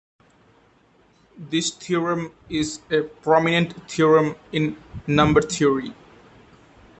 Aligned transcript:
This 1.37 1.69
theorem 1.69 2.33
is 2.49 2.81
a 2.89 3.01
prominent 3.03 3.87
theorem 3.87 4.35
in 4.51 4.81
number 5.05 5.41
theory. 5.43 5.93